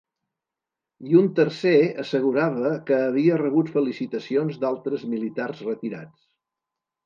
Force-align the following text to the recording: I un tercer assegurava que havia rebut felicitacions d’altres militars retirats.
I 1.09 1.17
un 1.19 1.27
tercer 1.39 1.73
assegurava 2.05 2.73
que 2.89 2.99
havia 3.11 3.37
rebut 3.43 3.71
felicitacions 3.77 4.61
d’altres 4.65 5.07
militars 5.15 5.65
retirats. 5.71 6.29